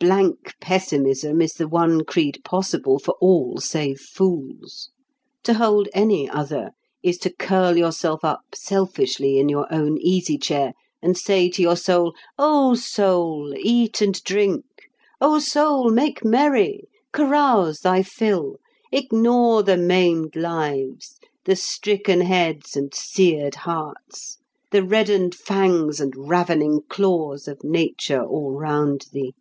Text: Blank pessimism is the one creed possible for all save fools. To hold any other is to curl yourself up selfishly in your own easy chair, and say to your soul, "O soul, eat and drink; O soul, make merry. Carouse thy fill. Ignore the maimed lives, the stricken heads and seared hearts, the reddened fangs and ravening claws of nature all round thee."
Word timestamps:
Blank 0.00 0.54
pessimism 0.60 1.40
is 1.40 1.54
the 1.54 1.66
one 1.66 2.04
creed 2.04 2.42
possible 2.44 2.98
for 2.98 3.12
all 3.22 3.56
save 3.56 3.98
fools. 4.00 4.90
To 5.44 5.54
hold 5.54 5.88
any 5.94 6.28
other 6.28 6.72
is 7.02 7.16
to 7.20 7.32
curl 7.32 7.78
yourself 7.78 8.22
up 8.22 8.40
selfishly 8.54 9.38
in 9.38 9.48
your 9.48 9.66
own 9.72 9.96
easy 9.96 10.36
chair, 10.36 10.74
and 11.00 11.16
say 11.16 11.48
to 11.48 11.62
your 11.62 11.78
soul, 11.78 12.12
"O 12.38 12.74
soul, 12.74 13.54
eat 13.58 14.02
and 14.02 14.22
drink; 14.24 14.66
O 15.22 15.38
soul, 15.38 15.88
make 15.90 16.22
merry. 16.22 16.84
Carouse 17.10 17.80
thy 17.80 18.02
fill. 18.02 18.58
Ignore 18.92 19.62
the 19.62 19.78
maimed 19.78 20.36
lives, 20.36 21.16
the 21.46 21.56
stricken 21.56 22.20
heads 22.20 22.76
and 22.76 22.92
seared 22.92 23.54
hearts, 23.54 24.36
the 24.70 24.82
reddened 24.84 25.34
fangs 25.34 25.98
and 25.98 26.12
ravening 26.28 26.82
claws 26.90 27.48
of 27.48 27.64
nature 27.64 28.22
all 28.22 28.52
round 28.52 29.06
thee." 29.12 29.32